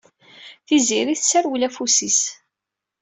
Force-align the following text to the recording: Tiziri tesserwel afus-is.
Tiziri 0.65 1.13
tesserwel 1.19 1.63
afus-is. 1.67 2.19